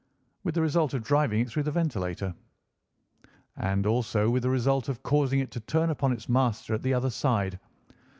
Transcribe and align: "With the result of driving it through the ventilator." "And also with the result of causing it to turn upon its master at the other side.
"With 0.43 0.55
the 0.55 0.63
result 0.63 0.95
of 0.95 1.03
driving 1.03 1.41
it 1.41 1.49
through 1.51 1.61
the 1.61 1.69
ventilator." 1.71 2.33
"And 3.55 3.85
also 3.85 4.31
with 4.31 4.41
the 4.41 4.49
result 4.49 4.89
of 4.89 5.03
causing 5.03 5.39
it 5.41 5.51
to 5.51 5.59
turn 5.59 5.91
upon 5.91 6.11
its 6.11 6.27
master 6.27 6.73
at 6.73 6.81
the 6.81 6.95
other 6.95 7.11
side. 7.11 7.59